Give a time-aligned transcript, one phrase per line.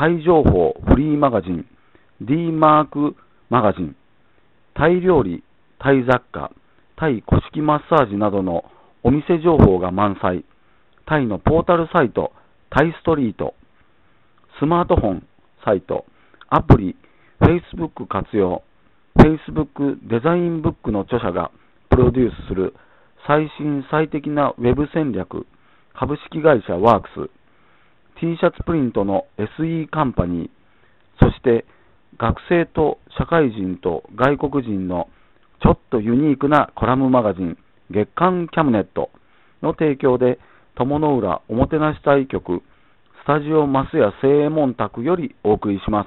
[0.00, 1.66] タイ情報フリーマガジン
[2.22, 3.16] D マーク
[3.50, 3.94] マガジン
[4.74, 5.44] タイ料理、
[5.78, 6.52] タイ雑貨、
[6.96, 8.64] タイ古式マッサージなどの
[9.02, 10.46] お店情報が満載、
[11.04, 12.32] タイのポータルサイト、
[12.70, 13.52] タイストリート、
[14.58, 15.26] スマートフォン
[15.66, 16.06] サイト、
[16.48, 16.96] アプリ、
[17.42, 18.62] Facebook 活用、
[19.18, 21.50] Facebook デザインブックの著者が
[21.90, 22.72] プロデュースする
[23.26, 25.46] 最新最適なウェブ戦略、
[25.92, 27.39] 株式会社ワークス、
[28.20, 31.64] T シャツプリントの SE カンパニー、そして
[32.18, 35.08] 学生と社会人と外国人の
[35.62, 37.56] ちょっとユニークなコラムマガジン
[37.90, 39.10] 月刊キャムネット
[39.62, 40.38] の提供で
[40.74, 42.62] 友の浦おもてなし隊局
[43.22, 46.06] スタジオマスヤ正右衛門宅よりお送りします。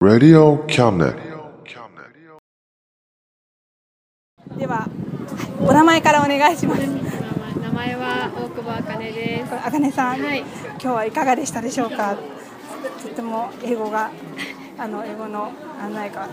[0.00, 0.66] Radio.
[4.56, 4.88] では、
[5.60, 7.07] お名前からお願いします。
[7.78, 9.54] 名前は大久保あかねです。
[9.54, 10.40] あかねさん、はい。
[10.40, 12.16] 今日はいかがでしたでしょうか？
[13.02, 14.10] とても英語が、
[14.76, 16.28] あの英語の案内が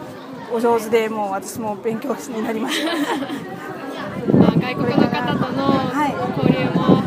[0.52, 2.94] お上手で、もう私も勉強になりました。
[4.36, 7.02] まあ外国の方とのはい交流もは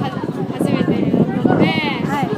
[0.55, 1.65] 初めてだったので、
[2.07, 2.29] はい、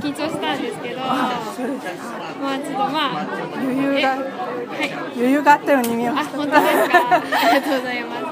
[0.00, 2.00] 緊張したんですけど、そうです。
[2.40, 3.26] まあちょっとまあ
[3.60, 4.90] え余裕がはい。
[5.14, 6.38] 余裕があったように見えまあした。
[6.38, 6.98] 本当ですか？
[7.20, 8.31] ありがとうございます。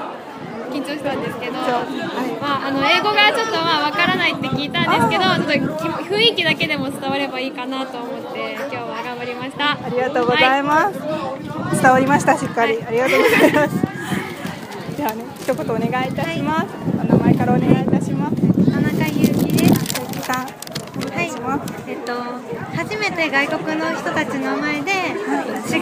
[0.71, 9.71] 緊張したんですけど、まああの英語がちょっとまあわからないって聞いたんですけど、ちょっとき雰囲気だけでも伝わればいいかなと思って今日は頑張りました。
[9.73, 10.99] ありがとうございます。
[11.81, 12.81] 伝わりました、しっかり。
[12.83, 13.75] ありがとうございます。
[14.97, 16.67] ではね、一言お願いいたします。
[16.99, 18.35] お名前からお願いいたします。
[18.71, 20.21] 田中裕樹です。
[20.21, 20.47] さん、
[20.97, 21.31] お願い。
[21.87, 22.13] えっと、
[22.75, 25.79] 初めて外国の人たちの前で違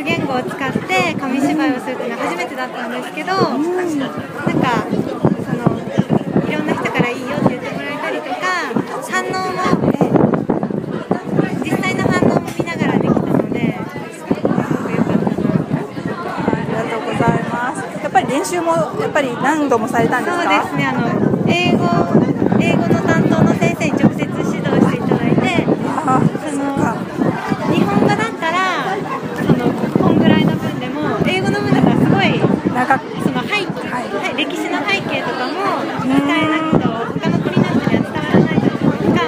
[0.00, 5.62] う言語を使って紙芝居をするっていうのは初めてだったんですけど、なんかその
[6.48, 8.36] いろんな人からいいよって言ってもらえたりとか
[9.10, 9.60] 反応も、
[11.64, 13.76] 実際の反応も見ながらできたので
[14.12, 15.44] すごく良かったな
[16.52, 17.78] ありがとうございます。
[18.02, 20.64] やっぱり練習もやっぱり何度もされたんですそうか。
[20.64, 20.98] ですねあの
[21.48, 21.86] 英語
[22.60, 25.64] 英語の担当の先生に直接指導していただいて
[26.06, 26.76] あ、その
[27.72, 28.96] 日本語だったら
[29.36, 32.40] そのこんぐらいの分でも英語の分だからすごい
[32.74, 33.04] 長く。
[33.22, 36.88] その背景、はい、歴史の背景とかも伝えなくと
[37.20, 39.24] 他の国の人には伝わらないじゃないですか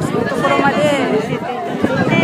[0.00, 2.14] そういうところまで教えていただいて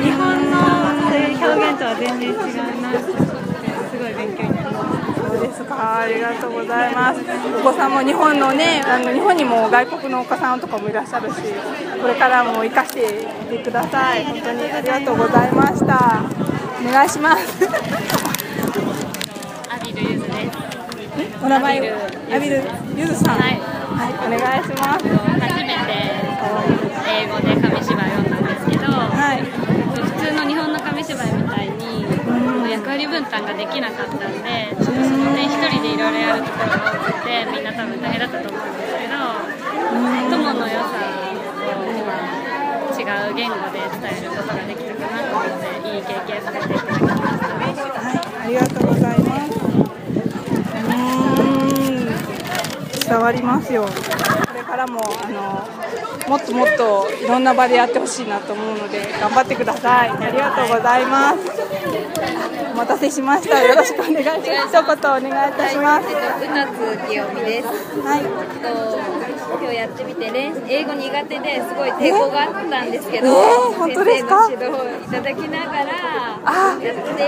[0.00, 0.54] 日本の
[1.00, 3.28] そういう表現とは全然違うなと思っ
[3.60, 6.00] てすごい勉強になりましたそうですか。
[6.00, 7.20] ありがとうございます。
[7.58, 11.36] お子さんも日本のね、あの日本にも外国のお子さんとかもいらっしゃるし、
[12.00, 14.24] これからも生かしていってください。
[14.24, 16.22] 本当にありがとうございました。
[16.80, 17.68] お願いします。
[19.68, 20.58] アビルユズです。
[21.42, 21.96] お名前を？
[22.32, 22.62] アビル
[22.96, 23.38] ゆずさん。
[23.38, 23.60] はい
[23.90, 25.04] はい、お願いします。
[25.40, 25.90] 初めて
[27.10, 29.42] 英語で紙芝居を読んだんですけど、はい。
[29.42, 31.89] 普通の日本の紙芝居みたいに
[32.70, 39.14] 役割分担ができなかったんでちょっとその点一人でいろいろやるところが多くてみんな多分大変だったと思うんですけど
[40.30, 41.82] 友の良さを
[43.00, 47.88] 違う言語で伝えることができたかなと思っていい経験させていただきました。
[47.98, 49.50] はい、ありがとうございます。
[49.50, 52.12] うーん、
[53.00, 53.84] 伝わりますよ。
[53.84, 53.88] こ
[54.54, 55.66] れからもあの
[56.28, 60.10] もっともっといろんな場でやってほしいなと思うので頑張ってください。
[60.10, 62.59] ありがとうございます。
[62.80, 63.62] お待たせしました。
[63.62, 64.40] よろしくお願いします。
[64.40, 66.06] 一言お願いいたします。
[66.08, 66.16] 歌
[66.66, 67.66] 津清美です。
[68.00, 68.22] はい。
[68.24, 68.98] と
[69.60, 74.46] 今日やってみて練英語苦手ですごい抵抗があったんですけど、えー本当ですか？
[74.46, 77.20] 先生の指導をいただきながらあやって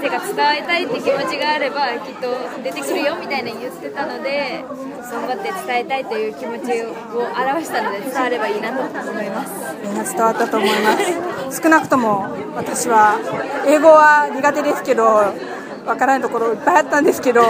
[0.00, 2.28] 生が伝えたいって気持ちがあればきっと
[2.62, 4.64] 出てくるよみたいな言ってたので
[5.10, 6.90] 頑張って伝えたいという気持ちを
[7.20, 9.52] 表したので伝わればいいなと思います。
[9.82, 10.98] みんな伝わったと思いま
[11.50, 11.62] す。
[11.62, 13.18] 少なくとも私は
[13.66, 17.42] 英語は苦手ですけど、わからないところいっぱいあったんですけど、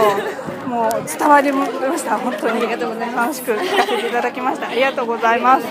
[0.67, 1.65] もう伝わりま
[1.97, 2.17] した。
[2.17, 4.67] 本当に楽しく聞かせていただきました。
[4.67, 5.65] ありがとうございます。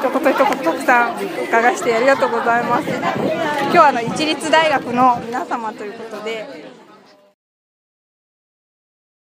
[0.00, 2.88] 一言一言たくさん伺してありがとうございます。
[2.88, 6.46] 今日はあの一律大学の皆様ということで。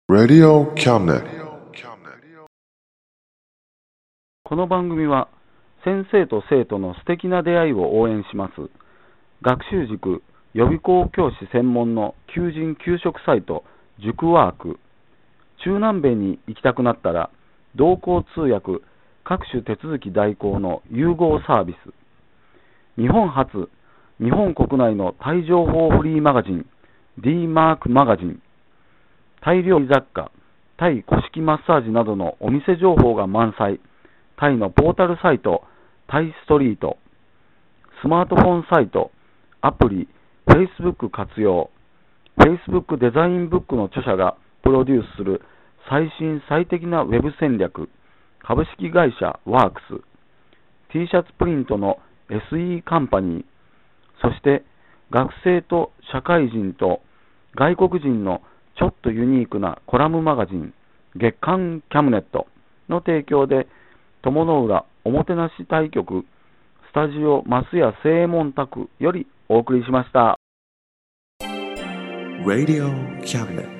[0.08, 0.66] Radio.
[4.44, 5.28] この番組は
[5.84, 8.52] 先生と生徒の素敵な出会いを応援します。
[9.42, 10.22] 学習塾
[10.52, 13.64] 予備校教師専門の求人・給食サイト、
[14.00, 14.80] 塾ワーク。
[15.64, 17.30] 中南米に行きたくなったら、
[17.76, 18.82] 同行通訳、
[19.30, 23.00] 各種手続き代行の融合サービス。
[23.00, 23.70] 日本初、
[24.18, 26.66] 日本国内のタイ情報フリーマガジン、
[27.16, 28.42] D マークマガジン。
[29.40, 30.32] タイ料理雑貨、
[30.78, 33.78] タイ古式マッサージなどのお店情報が満載。
[34.36, 35.62] タイのポータルサイト、
[36.08, 36.98] タイストリート。
[38.02, 39.12] スマートフォンサイト、
[39.60, 40.08] アプリ、
[40.48, 41.70] Facebook 活用。
[42.36, 45.42] Facebook デザインブックの著者がプロデュースする
[45.88, 47.88] 最新最適なウェブ戦略。
[48.50, 50.02] 株式会社ワークス。
[50.92, 52.00] T シャツプリントの
[52.50, 53.44] SE カンパニー。
[54.20, 54.64] そして
[55.12, 57.00] 学生と社会人と
[57.54, 58.42] 外国人の
[58.76, 60.74] ちょっとユニークなコラムマガジン
[61.14, 62.48] 月刊キャムネット
[62.88, 63.68] の提供で
[64.22, 66.24] 友の浦おもてなし対局
[66.90, 70.34] スタジオ増屋正門宅よりお送りしました。
[72.44, 72.90] Radio
[73.22, 73.79] Cabinet.